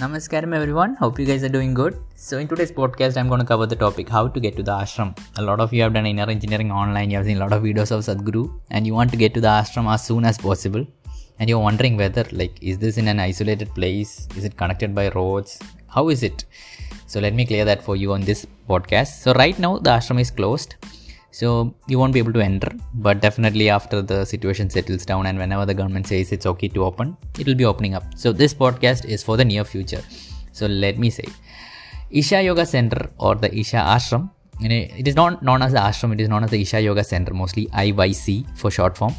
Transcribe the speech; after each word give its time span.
Namaskaram 0.00 0.54
everyone. 0.54 0.94
Hope 0.94 1.18
you 1.18 1.26
guys 1.26 1.42
are 1.42 1.48
doing 1.48 1.74
good. 1.74 1.94
So 2.14 2.38
in 2.38 2.46
today's 2.46 2.70
podcast, 2.70 3.16
I'm 3.16 3.26
going 3.26 3.40
to 3.40 3.44
cover 3.44 3.66
the 3.66 3.74
topic 3.74 4.08
how 4.08 4.28
to 4.28 4.38
get 4.38 4.54
to 4.58 4.62
the 4.62 4.70
ashram. 4.70 5.18
A 5.38 5.42
lot 5.42 5.58
of 5.58 5.72
you 5.72 5.82
have 5.82 5.92
done 5.92 6.06
inner 6.06 6.30
engineering 6.30 6.70
online. 6.70 7.10
You 7.10 7.16
have 7.16 7.26
seen 7.26 7.38
a 7.38 7.40
lot 7.40 7.52
of 7.52 7.64
videos 7.64 7.90
of 7.90 8.04
Sadhguru, 8.04 8.44
and 8.70 8.86
you 8.86 8.94
want 8.94 9.10
to 9.10 9.16
get 9.16 9.34
to 9.34 9.40
the 9.40 9.48
ashram 9.48 9.92
as 9.92 10.06
soon 10.06 10.24
as 10.24 10.38
possible. 10.38 10.86
And 11.40 11.50
you're 11.50 11.58
wondering 11.58 11.96
whether 11.96 12.24
like 12.30 12.62
is 12.62 12.78
this 12.78 12.96
in 12.96 13.08
an 13.08 13.18
isolated 13.18 13.74
place? 13.74 14.28
Is 14.36 14.44
it 14.44 14.56
connected 14.56 14.94
by 14.94 15.08
roads? 15.08 15.58
How 15.88 16.10
is 16.10 16.22
it? 16.22 16.44
So 17.08 17.18
let 17.18 17.34
me 17.34 17.44
clear 17.44 17.64
that 17.64 17.82
for 17.82 17.96
you 17.96 18.12
on 18.12 18.20
this 18.20 18.46
podcast. 18.68 19.22
So 19.24 19.32
right 19.32 19.58
now 19.58 19.78
the 19.78 19.90
ashram 19.90 20.20
is 20.20 20.30
closed 20.30 20.76
so 21.30 21.74
you 21.86 21.98
won't 21.98 22.12
be 22.12 22.18
able 22.18 22.32
to 22.32 22.40
enter 22.40 22.70
but 22.94 23.20
definitely 23.20 23.68
after 23.68 24.00
the 24.00 24.24
situation 24.24 24.70
settles 24.70 25.04
down 25.04 25.26
and 25.26 25.38
whenever 25.38 25.66
the 25.66 25.74
government 25.74 26.06
says 26.06 26.32
it's 26.32 26.46
okay 26.46 26.68
to 26.68 26.84
open 26.84 27.16
it 27.38 27.46
will 27.46 27.54
be 27.54 27.64
opening 27.64 27.94
up. 27.94 28.04
So 28.16 28.32
this 28.32 28.54
podcast 28.54 29.04
is 29.04 29.22
for 29.22 29.36
the 29.36 29.44
near 29.44 29.64
future. 29.64 30.02
So 30.52 30.66
let 30.66 30.98
me 30.98 31.10
say 31.10 31.24
isha 32.10 32.42
yoga 32.42 32.64
center 32.64 33.10
or 33.18 33.34
the 33.34 33.54
isha 33.54 33.76
ashram 33.76 34.30
it 34.60 35.06
is 35.06 35.14
not 35.14 35.42
known 35.42 35.62
as 35.62 35.72
the 35.72 35.78
ashram 35.78 36.12
it 36.12 36.20
is 36.20 36.28
known 36.28 36.42
as 36.42 36.50
the 36.50 36.60
isha 36.60 36.80
yoga 36.80 37.04
center 37.04 37.32
mostly 37.34 37.66
iyc 37.66 38.46
for 38.56 38.70
short 38.70 38.96
form. 38.96 39.14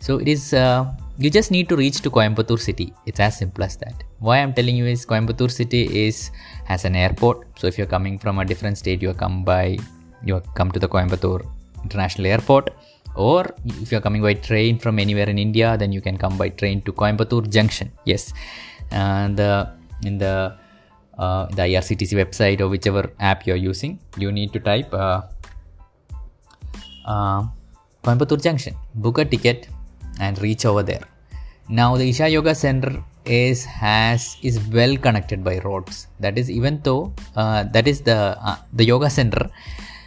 So 0.00 0.18
it 0.18 0.28
is 0.28 0.52
uh, 0.52 0.92
you 1.16 1.30
just 1.30 1.50
need 1.50 1.68
to 1.70 1.76
reach 1.76 2.00
to 2.02 2.10
coimbatore 2.10 2.60
city. 2.60 2.92
It's 3.06 3.20
as 3.20 3.38
simple 3.38 3.64
as 3.64 3.76
that. 3.76 4.02
Why 4.18 4.38
i'm 4.38 4.52
telling 4.52 4.76
you 4.76 4.86
is 4.86 5.06
coimbatore 5.06 5.50
city 5.50 6.06
is 6.06 6.30
has 6.64 6.84
an 6.84 6.96
airport. 6.96 7.46
So 7.58 7.66
if 7.68 7.78
you're 7.78 7.86
coming 7.86 8.18
from 8.18 8.38
a 8.38 8.44
different 8.44 8.76
state 8.76 9.00
you 9.00 9.14
come 9.14 9.44
by 9.44 9.78
you 10.24 10.40
come 10.54 10.70
to 10.72 10.78
the 10.78 10.88
Coimbatore 10.88 11.46
International 11.82 12.26
Airport, 12.26 12.70
or 13.14 13.54
if 13.64 13.92
you're 13.92 14.00
coming 14.00 14.22
by 14.22 14.34
train 14.34 14.78
from 14.78 14.98
anywhere 14.98 15.28
in 15.28 15.38
India, 15.38 15.76
then 15.76 15.92
you 15.92 16.00
can 16.00 16.16
come 16.16 16.36
by 16.36 16.48
train 16.48 16.80
to 16.82 16.92
Coimbatore 16.92 17.48
Junction. 17.50 17.92
Yes, 18.04 18.32
and 18.90 19.38
uh, 19.38 19.66
in 20.04 20.18
the 20.18 20.56
uh, 21.18 21.46
the 21.46 21.62
IRCTC 21.62 22.12
website 22.22 22.60
or 22.60 22.68
whichever 22.68 23.12
app 23.20 23.46
you're 23.46 23.62
using, 23.70 23.98
you 24.18 24.32
need 24.32 24.52
to 24.52 24.60
type 24.60 24.92
uh, 24.92 25.22
uh, 27.06 27.46
Coimbatore 28.02 28.42
Junction, 28.42 28.74
book 28.94 29.18
a 29.18 29.24
ticket, 29.24 29.68
and 30.20 30.40
reach 30.42 30.64
over 30.64 30.82
there. 30.82 31.04
Now 31.68 31.96
the 31.96 32.08
Isha 32.08 32.28
Yoga 32.28 32.54
Center 32.54 33.02
is 33.24 33.64
has 33.64 34.36
is 34.42 34.60
well 34.68 34.96
connected 34.96 35.42
by 35.42 35.58
roads. 35.60 36.08
That 36.20 36.38
is 36.38 36.50
even 36.50 36.80
though 36.82 37.12
uh, 37.36 37.64
that 37.64 37.88
is 37.88 38.02
the 38.02 38.36
uh, 38.40 38.56
the 38.72 38.84
yoga 38.84 39.10
center 39.10 39.50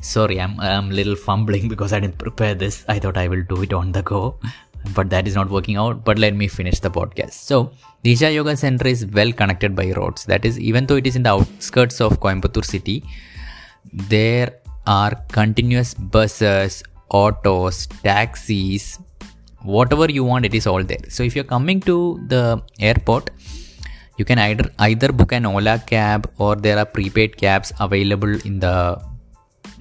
sorry 0.00 0.40
i'm 0.40 0.58
i'm 0.60 0.90
a 0.90 0.94
little 0.94 1.16
fumbling 1.16 1.68
because 1.72 1.92
i 1.92 2.00
didn't 2.00 2.18
prepare 2.18 2.54
this. 2.54 2.84
I 2.88 2.98
thought 2.98 3.16
i 3.16 3.28
will 3.28 3.42
do 3.42 3.62
it 3.62 3.72
on 3.72 3.92
the 3.92 4.02
go 4.02 4.38
but 4.94 5.10
that 5.10 5.28
is 5.28 5.34
not 5.34 5.50
working 5.50 5.76
out. 5.76 6.04
But 6.04 6.18
let 6.18 6.34
me 6.34 6.48
finish 6.48 6.80
the 6.80 6.90
podcast. 6.90 7.32
So 7.32 7.72
the 8.02 8.12
isha 8.12 8.32
yoga 8.32 8.56
center 8.56 8.86
is 8.86 9.06
well 9.06 9.32
connected 9.32 9.76
by 9.76 9.92
roads. 9.92 10.24
That 10.24 10.44
is 10.44 10.58
even 10.58 10.86
though 10.86 10.96
it 10.96 11.06
is 11.06 11.16
in 11.16 11.22
the 11.22 11.30
outskirts 11.30 12.00
of 12.00 12.20
coimbatore 12.20 12.64
city 12.64 13.04
there 13.92 14.54
are 14.86 15.12
continuous 15.32 15.94
buses 15.94 16.82
autos 17.08 17.86
taxis 17.86 18.98
whatever 19.62 20.10
you 20.10 20.24
want 20.24 20.44
it 20.44 20.54
is 20.54 20.66
all 20.66 20.82
there. 20.82 21.04
So 21.08 21.22
if 21.22 21.34
you're 21.34 21.44
coming 21.44 21.80
to 21.80 22.20
the 22.28 22.62
airport 22.78 23.30
you 24.16 24.24
can 24.24 24.38
either 24.38 24.70
either 24.78 25.12
book 25.12 25.32
an 25.32 25.46
ola 25.46 25.82
cab 25.86 26.30
or 26.38 26.56
there 26.56 26.78
are 26.78 26.84
prepaid 26.84 27.36
cabs 27.36 27.72
available 27.80 28.34
in 28.46 28.60
the 28.60 29.00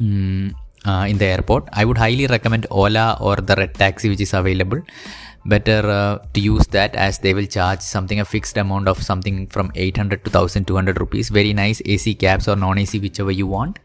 mm, 0.02 0.54
uh, 0.86 1.06
in 1.08 1.18
the 1.18 1.26
airport. 1.26 1.68
I 1.74 1.86
would 1.86 1.98
highly 1.98 2.28
recommend 2.28 2.68
Ola 2.70 3.18
or 3.20 3.36
the 3.36 3.56
Red 3.56 3.74
Taxi, 3.76 4.10
which 4.10 4.22
is 4.22 4.34
available. 4.34 4.82
Better 5.46 5.90
uh, 5.90 6.18
to 6.34 6.40
use 6.40 6.68
that 6.68 6.96
as 6.96 7.20
they 7.20 7.34
will 7.34 7.46
charge 7.46 7.82
something 7.82 8.20
a 8.20 8.26
fixed 8.26 8.58
amount 8.58 8.88
of 8.88 9.02
something 9.02 9.48
from 9.48 9.72
800 9.76 10.26
to 10.26 10.30
1200 10.30 11.00
rupees. 11.00 11.30
Very 11.30 11.54
nice 11.54 11.82
AC 11.86 12.16
cabs 12.16 12.48
or 12.48 12.56
non 12.56 12.78
AC, 12.78 13.00
whichever 13.00 13.32
you 13.32 13.48
want. 13.48 13.80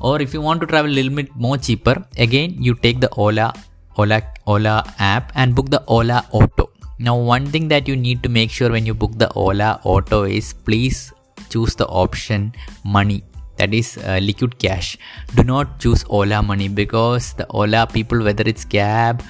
Or 0.00 0.20
if 0.20 0.34
you 0.34 0.40
want 0.40 0.60
to 0.60 0.66
travel 0.66 0.90
a 0.90 0.96
little 0.98 1.14
bit 1.14 1.34
more 1.34 1.56
cheaper, 1.56 2.04
again 2.18 2.56
you 2.58 2.74
take 2.74 3.00
the 3.00 3.08
Ola 3.10 3.54
Ola 3.96 4.22
Ola 4.46 4.84
app 4.98 5.32
and 5.34 5.54
book 5.54 5.70
the 5.70 5.82
Ola 5.86 6.26
Auto. 6.32 6.70
Now, 6.98 7.16
one 7.16 7.46
thing 7.46 7.68
that 7.68 7.88
you 7.88 7.96
need 7.96 8.22
to 8.22 8.28
make 8.28 8.50
sure 8.50 8.70
when 8.70 8.86
you 8.86 8.94
book 8.94 9.12
the 9.16 9.32
Ola 9.32 9.80
Auto 9.84 10.24
is 10.24 10.52
please 10.52 11.12
choose 11.48 11.74
the 11.74 11.86
option 11.86 12.52
money 12.84 13.24
that 13.56 13.72
is 13.72 13.98
uh, 13.98 14.18
liquid 14.22 14.58
cash. 14.58 14.98
Do 15.34 15.44
not 15.44 15.78
choose 15.78 16.04
ola 16.08 16.42
money 16.42 16.68
because 16.68 17.32
the 17.34 17.46
ola 17.48 17.86
people 17.86 18.22
whether 18.22 18.44
it's 18.46 18.64
cab 18.64 19.22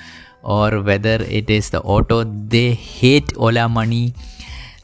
or 0.43 0.83
whether 0.83 1.17
it 1.41 1.51
is 1.51 1.71
the 1.71 1.81
auto 1.81 2.25
they 2.25 2.73
hate 2.73 3.33
ola 3.37 3.69
money 3.69 4.15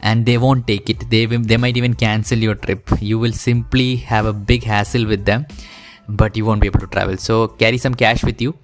and 0.01 0.25
they 0.25 0.39
won't 0.39 0.67
take 0.67 0.89
it. 0.91 1.09
They 1.11 1.27
they 1.27 1.57
might 1.57 1.77
even 1.77 1.95
cancel 1.95 2.39
your 2.39 2.55
trip. 2.55 2.89
You 3.01 3.19
will 3.19 3.33
simply 3.33 3.97
have 3.97 4.27
a 4.27 4.33
big 4.33 4.65
hassle 4.65 5.07
with 5.07 5.25
them 5.25 5.47
but 6.09 6.37
you 6.37 6.45
won't 6.45 6.61
be 6.61 6.67
able 6.67 6.81
to 6.81 6.87
travel. 6.87 7.17
So 7.17 7.49
carry 7.49 7.79
some 7.79 7.95
cash 7.95 8.25
with 8.25 8.41
you 8.41 8.57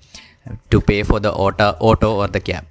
to 0.70 0.80
pay 0.80 1.02
for 1.02 1.20
the 1.20 1.32
auto 1.32 1.70
auto 1.80 2.14
or 2.16 2.28
the 2.28 2.40
cab. 2.40 2.64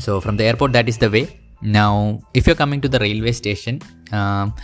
So 0.00 0.20
from 0.20 0.36
the 0.36 0.44
airport 0.44 0.72
that 0.72 0.88
is 0.88 0.98
the 0.98 1.10
way. 1.10 1.40
Now 1.60 2.22
if 2.34 2.46
you're 2.46 2.56
coming 2.56 2.80
to 2.82 2.88
the 2.88 2.98
railway 2.98 3.32
station 3.32 3.80
um, 4.12 4.54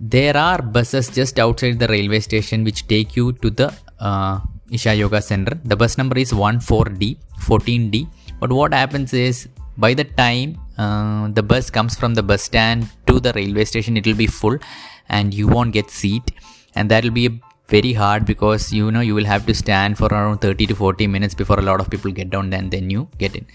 there 0.00 0.36
are 0.36 0.60
buses 0.60 1.08
just 1.08 1.38
outside 1.38 1.78
the 1.78 1.88
railway 1.88 2.20
station 2.20 2.64
which 2.64 2.86
take 2.86 3.16
you 3.16 3.32
to 3.32 3.50
the 3.50 3.74
uh, 4.00 4.40
Isha 4.70 4.94
Yoga 4.94 5.22
Center. 5.22 5.58
The 5.64 5.76
bus 5.76 5.96
number 5.98 6.18
is 6.18 6.32
14D, 6.32 7.16
14D. 7.40 8.08
But 8.40 8.52
what 8.52 8.74
happens 8.74 9.12
is 9.12 9.48
by 9.76 9.94
the 9.94 10.04
time 10.04 10.58
uh, 10.78 11.28
the 11.28 11.42
bus 11.42 11.70
comes 11.70 11.94
from 11.94 12.14
the 12.14 12.22
bus 12.22 12.42
stand 12.42 12.88
to 13.06 13.20
the 13.20 13.32
railway 13.34 13.64
station, 13.64 13.96
it 13.96 14.06
will 14.06 14.16
be 14.16 14.26
full 14.26 14.58
and 15.08 15.32
you 15.32 15.46
won't 15.46 15.72
get 15.72 15.90
seat, 15.90 16.30
and 16.74 16.90
that 16.90 17.04
will 17.04 17.10
be 17.10 17.40
very 17.68 17.92
hard 17.92 18.26
because 18.26 18.72
you 18.72 18.90
know 18.90 19.00
you 19.00 19.14
will 19.14 19.24
have 19.24 19.46
to 19.46 19.54
stand 19.54 19.96
for 19.96 20.08
around 20.08 20.38
30 20.38 20.66
to 20.66 20.74
40 20.74 21.06
minutes 21.06 21.34
before 21.34 21.58
a 21.58 21.62
lot 21.62 21.80
of 21.80 21.90
people 21.90 22.10
get 22.10 22.30
down. 22.30 22.50
Then 22.50 22.70
then 22.70 22.90
you 22.90 23.08
get 23.18 23.36
in. 23.36 23.46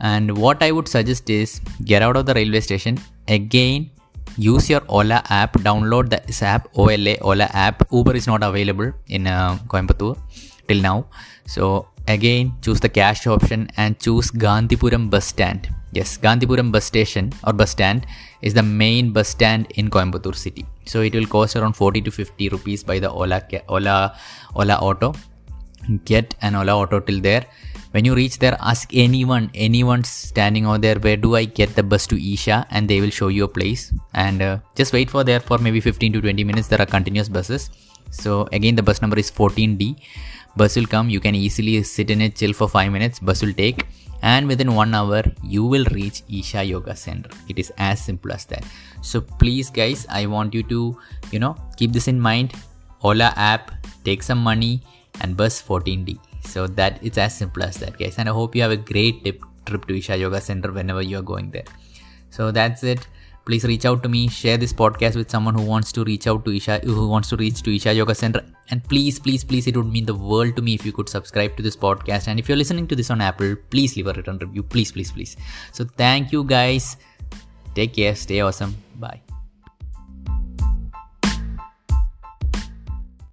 And 0.00 0.36
what 0.36 0.62
I 0.62 0.72
would 0.72 0.88
suggest 0.88 1.30
is 1.30 1.60
get 1.84 2.02
out 2.02 2.16
of 2.16 2.26
the 2.26 2.34
railway 2.34 2.60
station 2.60 2.98
again 3.28 3.90
use 4.36 4.68
your 4.70 4.82
Ola 4.88 5.22
app, 5.28 5.54
download 5.58 6.10
this 6.10 6.42
app, 6.42 6.68
OLA, 6.74 7.16
Ola 7.20 7.48
app. 7.52 7.86
Uber 7.92 8.14
is 8.14 8.26
not 8.26 8.42
available 8.42 8.92
in 9.08 9.26
uh, 9.26 9.58
Coimbatore 9.68 10.18
till 10.68 10.80
now. 10.80 11.06
So 11.46 11.88
again, 12.08 12.54
choose 12.62 12.80
the 12.80 12.88
cash 12.88 13.26
option 13.26 13.70
and 13.76 13.98
choose 13.98 14.30
Gandhipuram 14.30 15.10
bus 15.10 15.26
stand. 15.26 15.68
Yes, 15.92 16.18
Gandhipuram 16.18 16.72
bus 16.72 16.84
station 16.84 17.32
or 17.46 17.52
bus 17.52 17.70
stand 17.70 18.06
is 18.42 18.54
the 18.54 18.62
main 18.62 19.12
bus 19.12 19.28
stand 19.28 19.66
in 19.76 19.90
Coimbatore 19.90 20.34
city. 20.34 20.66
So 20.86 21.00
it 21.02 21.14
will 21.14 21.26
cost 21.26 21.56
around 21.56 21.74
40 21.74 22.02
to 22.02 22.10
50 22.10 22.48
rupees 22.48 22.82
by 22.82 22.98
the 22.98 23.10
Ola, 23.10 23.42
Ola, 23.68 24.16
Ola 24.54 24.74
Auto. 24.74 25.14
Get 26.04 26.34
an 26.40 26.54
Ola 26.54 26.76
Auto 26.76 27.00
till 27.00 27.20
there 27.20 27.46
when 27.94 28.04
you 28.08 28.14
reach 28.18 28.36
there 28.42 28.56
ask 28.70 28.92
anyone 29.02 29.44
anyone 29.66 30.02
standing 30.02 30.64
out 30.70 30.80
there 30.84 30.98
where 31.04 31.18
do 31.24 31.36
i 31.40 31.44
get 31.58 31.74
the 31.76 31.82
bus 31.82 32.06
to 32.08 32.16
isha? 32.32 32.66
And 32.70 32.88
they 32.88 33.00
will 33.00 33.10
show 33.10 33.28
you 33.28 33.44
a 33.44 33.48
place. 33.48 33.92
And 34.14 34.42
uh, 34.42 34.58
just 34.74 34.92
wait 34.92 35.10
for 35.10 35.22
there 35.22 35.38
for 35.38 35.58
maybe 35.58 35.80
15 35.80 36.12
to 36.14 36.20
20 36.20 36.42
minutes. 36.42 36.66
There 36.68 36.80
are 36.80 36.86
continuous 36.86 37.28
buses. 37.28 37.70
So 38.10 38.48
again 38.52 38.74
the 38.74 38.82
bus 38.82 39.00
number 39.00 39.18
is 39.18 39.30
14d 39.30 39.96
bus 40.56 40.74
will 40.76 40.86
come. 40.86 41.08
You 41.08 41.20
can 41.20 41.36
easily 41.36 41.82
sit 41.84 42.10
in 42.10 42.20
it 42.20 42.34
chill 42.34 42.52
for 42.52 42.68
5 42.68 42.90
minutes. 42.90 43.20
Bus 43.20 43.42
will 43.42 43.52
take. 43.52 43.86
And 44.22 44.48
within 44.48 44.74
1 44.74 44.92
hour 44.92 45.22
you 45.44 45.64
will 45.64 45.86
reach 45.92 46.22
isha 46.28 46.64
yoga 46.64 46.96
center. 46.96 47.30
It 47.48 47.60
is 47.60 47.72
as 47.78 48.04
simple 48.04 48.32
as 48.32 48.44
that. 48.46 48.64
So 49.02 49.20
please 49.20 49.70
guys 49.70 50.06
i 50.10 50.26
want 50.26 50.52
you 50.52 50.64
to 50.74 50.98
you 51.30 51.38
know 51.38 51.54
keep 51.76 51.92
this 51.92 52.08
in 52.08 52.20
mind. 52.20 52.54
Ola 53.04 53.32
app 53.36 53.70
take 54.02 54.22
some 54.24 54.42
money 54.52 54.80
and 55.20 55.36
bus 55.36 55.62
14d 55.62 56.33
so 56.46 56.66
that 56.66 56.98
it's 57.02 57.18
as 57.18 57.36
simple 57.36 57.62
as 57.62 57.76
that, 57.76 57.98
guys. 57.98 58.18
And 58.18 58.28
I 58.28 58.32
hope 58.32 58.54
you 58.54 58.62
have 58.62 58.70
a 58.70 58.76
great 58.76 59.24
tip, 59.24 59.42
trip 59.66 59.86
to 59.86 59.98
Isha 59.98 60.16
Yoga 60.16 60.40
Center 60.40 60.72
whenever 60.72 61.02
you're 61.02 61.22
going 61.22 61.50
there. 61.50 61.64
So 62.30 62.50
that's 62.50 62.82
it. 62.82 63.06
Please 63.44 63.64
reach 63.64 63.84
out 63.84 64.02
to 64.02 64.08
me. 64.08 64.26
Share 64.28 64.56
this 64.56 64.72
podcast 64.72 65.16
with 65.16 65.30
someone 65.30 65.54
who 65.54 65.62
wants 65.62 65.92
to 65.92 66.04
reach 66.04 66.26
out 66.26 66.44
to 66.46 66.50
Isha, 66.50 66.80
who 66.84 67.08
wants 67.08 67.28
to 67.28 67.36
reach 67.36 67.62
to 67.62 67.74
Isha 67.76 67.92
Yoga 67.92 68.14
Center. 68.14 68.42
And 68.70 68.82
please, 68.82 69.18
please, 69.18 69.44
please, 69.44 69.66
it 69.66 69.76
would 69.76 69.86
mean 69.86 70.06
the 70.06 70.14
world 70.14 70.56
to 70.56 70.62
me 70.62 70.74
if 70.74 70.86
you 70.86 70.92
could 70.92 71.10
subscribe 71.10 71.56
to 71.58 71.62
this 71.62 71.76
podcast. 71.76 72.28
And 72.28 72.38
if 72.38 72.48
you're 72.48 72.56
listening 72.56 72.86
to 72.88 72.96
this 72.96 73.10
on 73.10 73.20
Apple, 73.20 73.56
please 73.70 73.96
leave 73.96 74.06
a 74.06 74.14
written 74.14 74.38
review. 74.38 74.62
Please, 74.62 74.92
please, 74.92 75.12
please. 75.12 75.36
So 75.72 75.84
thank 75.84 76.32
you, 76.32 76.44
guys. 76.44 76.96
Take 77.74 77.94
care. 77.94 78.14
Stay 78.14 78.40
awesome. 78.40 78.83